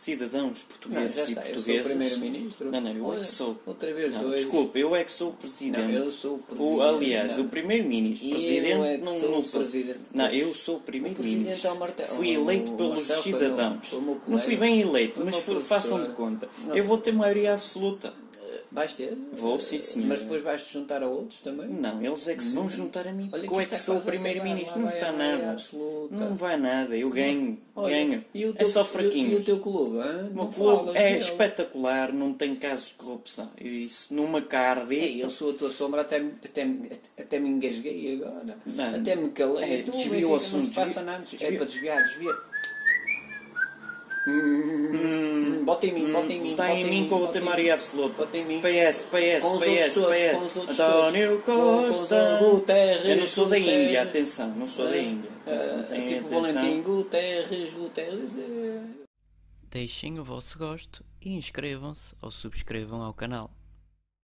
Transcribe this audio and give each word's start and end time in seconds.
Cidadãos 0.00 0.62
portugueses 0.62 1.18
ah, 1.18 1.22
não, 1.24 1.30
e 1.30 1.34
portugueses. 1.34 1.68
Eu 1.68 1.74
sou 1.74 1.90
primeiro-ministro. 1.90 2.70
Não, 2.70 2.80
não, 2.80 2.90
eu 2.90 3.12
é 3.12 3.18
que 3.18 3.26
sou. 3.26 3.60
Outra 3.66 3.92
vez, 3.92 4.14
não, 4.14 4.22
dois. 4.22 4.40
Desculpa, 4.40 4.78
eu 4.78 4.96
é 4.96 5.04
que 5.04 5.12
sou 5.12 5.28
o 5.28 5.32
presidente. 5.34 5.82
Não, 5.82 5.90
eu 5.90 6.10
sou 6.10 6.36
o 6.36 6.38
presidente. 6.38 6.74
O, 6.74 6.82
aliás, 6.82 7.36
não. 7.36 7.44
o 7.44 7.48
primeiro-ministro. 7.50 8.30
Presidente, 8.30 8.70
eu 8.70 8.84
é 8.84 8.96
que 8.96 9.04
não, 9.04 9.12
sou 9.12 9.30
não 9.30 9.42
presidente. 9.42 9.98
Não, 10.14 10.26
eu 10.28 10.54
sou 10.54 10.76
o 10.76 10.80
primeiro-ministro. 10.80 11.70
É 11.98 12.06
Fui 12.06 12.30
eleito 12.30 12.72
o, 12.72 12.76
pelos 12.78 13.04
cidadãos. 13.04 13.92
Meu, 13.92 14.20
não 14.26 14.38
fui 14.38 14.56
bem 14.56 14.80
eleito, 14.80 15.22
mas 15.22 15.36
fui, 15.36 15.60
façam 15.60 16.02
de 16.02 16.08
conta. 16.14 16.48
Não. 16.66 16.74
Eu 16.74 16.84
vou 16.84 16.96
ter 16.96 17.12
maioria 17.12 17.52
absoluta. 17.52 18.14
Vais 18.72 18.94
ter? 18.94 19.18
Vou, 19.32 19.58
sim, 19.58 19.80
senhor. 19.80 20.06
Mas 20.06 20.20
depois 20.22 20.42
vais-te 20.44 20.72
juntar 20.72 21.02
a 21.02 21.08
outros 21.08 21.40
também? 21.40 21.66
Não, 21.68 22.00
eles 22.00 22.28
é 22.28 22.34
que 22.36 22.42
se 22.44 22.54
vão 22.54 22.68
juntar 22.68 23.08
a 23.08 23.12
mim, 23.12 23.28
Olha 23.32 23.42
porque 23.42 23.54
eu 23.54 23.60
é 23.60 23.66
que 23.66 23.74
sou 23.76 23.96
o 23.98 24.00
primeiro-ministro. 24.00 24.78
Não 24.80 24.88
está 24.88 25.10
nada. 25.10 25.50
absoluta. 25.50 26.14
Não 26.14 26.36
vai 26.36 26.56
nada, 26.56 26.96
eu 26.96 27.10
ganho. 27.10 27.58
Olha, 27.74 27.96
ganho. 27.96 28.24
e 28.32 28.46
o 28.46 28.50
É 28.50 28.52
teu- 28.52 28.68
só 28.68 28.80
e 28.80 28.82
o- 28.82 28.86
fraquinhos. 28.86 29.32
E 29.32 29.36
o 29.36 29.44
teu 29.44 29.58
clube? 29.58 29.96
O 29.96 30.02
meu 30.02 30.32
Não 30.34 30.52
clube 30.52 30.96
é 30.96 31.18
espetacular, 31.18 32.12
não 32.12 32.32
tem 32.32 32.54
casos 32.54 32.88
de 32.88 32.94
corrupção. 32.94 33.50
Isso 33.60 34.14
numa 34.14 34.40
carne. 34.40 34.94
Ei, 34.94 35.20
eu 35.24 35.30
sou 35.30 35.50
a 35.50 35.54
tua 35.54 35.70
sombra, 35.72 36.02
até, 36.02 36.20
me- 36.20 36.34
até, 36.44 36.68
até 37.18 37.38
me 37.40 37.48
engasguei 37.48 38.14
agora. 38.22 38.56
Não. 38.64 38.94
Até 38.94 39.16
me 39.16 39.30
calei. 39.30 39.80
É, 39.80 39.82
tu, 39.82 39.90
o 39.90 40.20
Não 40.20 40.34
assunto, 40.36 40.66
se 40.66 40.74
passa 40.74 41.02
nada. 41.02 41.24
É 41.40 41.52
para 41.52 41.64
desviar, 41.66 42.04
desvia. 42.04 42.36
Hum, 44.28 44.92
bota 45.74 45.86
em 45.86 45.92
mim, 45.92 46.12
bota 46.12 46.32
em 46.32 46.40
mim. 46.40 46.50
Está 46.50 46.66
bota 46.66 46.78
em 46.78 46.84
mim 46.84 47.02
com 47.04 47.08
bota 47.10 47.22
outra 47.26 47.40
em 47.40 47.44
maioria 47.44 47.64
mim. 47.64 47.70
absoluta. 47.70 48.14
Bota 48.16 48.36
em 48.36 48.44
mim. 48.44 48.60
PS, 48.60 49.02
PS, 49.10 49.40
Com 49.42 49.56
os 49.56 49.64
PS, 49.64 49.88
PS. 49.88 49.94
com 49.94 50.44
os 50.44 50.56
outros 50.56 50.80
António 50.80 51.42
Costa. 51.42 52.38
Guterres, 52.40 53.04
Eu 53.06 53.16
não 53.16 53.26
sou 53.26 53.46
da. 53.48 53.58
Índia, 53.58 54.02
atenção, 54.02 54.48
não 54.50 54.68
sou 54.68 54.86
da 54.88 54.98
Índia. 54.98 55.30
Atenção, 55.46 55.80
Ah, 55.80 55.82
tenham 55.84 56.22
tipo. 56.22 56.40
Valentim 56.40 56.82
Guterres, 56.82 57.72
Guterres. 57.74 58.38
é- 58.38 58.82
Deixem 59.70 60.18
o 60.18 60.24
vosso 60.24 60.58
gosto 60.58 61.04
e 61.22 61.32
inscrevam-se 61.34 62.12
ou 62.20 62.30
subscrevam 62.30 63.02
ao 63.02 63.14
canal. 63.14 63.50